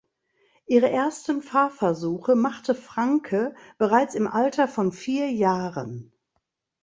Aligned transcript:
Ihre 0.65 0.89
ersten 0.89 1.43
Fahrversuche 1.43 2.33
machte 2.33 2.73
Franke 2.73 3.53
bereits 3.77 4.15
im 4.15 4.25
Alter 4.25 4.67
von 4.67 4.91
vier 4.91 5.29
Jahren. 5.29 6.11